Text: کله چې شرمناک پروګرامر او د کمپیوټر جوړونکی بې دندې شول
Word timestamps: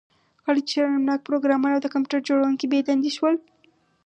کله 0.45 0.59
چې 0.67 0.73
شرمناک 0.77 1.19
پروګرامر 1.27 1.71
او 1.73 1.81
د 1.83 1.87
کمپیوټر 1.93 2.21
جوړونکی 2.29 2.65
بې 2.71 2.79
دندې 2.87 3.11
شول 3.17 3.35